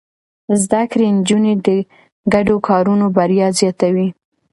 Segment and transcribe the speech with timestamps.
[0.61, 1.67] زده کړې نجونې د
[2.33, 4.07] ګډو کارونو بريا زياتوي.